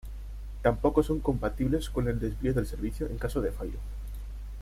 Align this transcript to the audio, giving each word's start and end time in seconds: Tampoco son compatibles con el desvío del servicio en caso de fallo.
Tampoco 0.63 1.03
son 1.03 1.19
compatibles 1.19 1.91
con 1.91 2.07
el 2.07 2.19
desvío 2.19 2.55
del 2.55 2.65
servicio 2.65 3.05
en 3.05 3.19
caso 3.19 3.39
de 3.39 3.51
fallo. 3.51 3.77